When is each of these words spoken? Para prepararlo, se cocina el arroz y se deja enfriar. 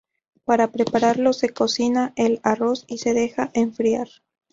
Para 0.45 0.71
prepararlo, 0.71 1.31
se 1.31 1.51
cocina 1.53 2.11
el 2.15 2.39
arroz 2.41 2.85
y 2.87 2.97
se 2.97 3.13
deja 3.13 3.51
enfriar. 3.53 4.07